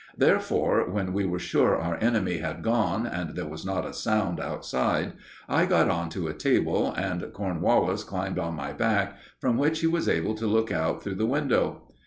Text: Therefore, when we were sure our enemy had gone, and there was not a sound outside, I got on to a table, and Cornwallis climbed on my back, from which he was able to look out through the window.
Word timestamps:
Therefore, 0.17 0.89
when 0.89 1.13
we 1.13 1.25
were 1.25 1.37
sure 1.37 1.77
our 1.77 1.95
enemy 1.97 2.39
had 2.39 2.63
gone, 2.63 3.05
and 3.05 3.35
there 3.35 3.45
was 3.47 3.63
not 3.63 3.85
a 3.85 3.93
sound 3.93 4.39
outside, 4.39 5.13
I 5.47 5.67
got 5.67 5.89
on 5.89 6.09
to 6.09 6.27
a 6.27 6.33
table, 6.33 6.91
and 6.93 7.31
Cornwallis 7.33 8.03
climbed 8.03 8.39
on 8.39 8.55
my 8.55 8.73
back, 8.73 9.19
from 9.39 9.57
which 9.59 9.81
he 9.81 9.85
was 9.87 10.09
able 10.09 10.33
to 10.37 10.47
look 10.47 10.71
out 10.71 11.03
through 11.03 11.13
the 11.21 11.27
window. 11.27 11.83